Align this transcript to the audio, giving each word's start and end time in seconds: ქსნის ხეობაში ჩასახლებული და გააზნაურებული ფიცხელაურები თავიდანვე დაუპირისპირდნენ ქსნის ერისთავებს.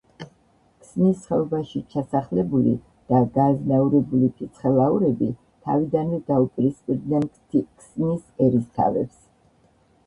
ქსნის 0.83 1.19
ხეობაში 1.31 1.81
ჩასახლებული 1.91 2.73
და 3.13 3.19
გააზნაურებული 3.37 4.31
ფიცხელაურები 4.41 5.31
თავიდანვე 5.69 6.23
დაუპირისპირდნენ 6.33 7.31
ქსნის 7.55 8.27
ერისთავებს. 8.49 9.25